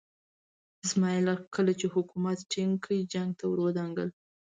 اسماعیل 0.85 1.27
کله 1.55 1.71
چې 1.79 1.85
حکومت 1.95 2.37
ټینګ 2.51 2.73
کړ 2.83 2.91
جنګ 3.13 3.29
ته 3.39 3.45
ور 3.47 3.59
ودانګل. 3.65 4.09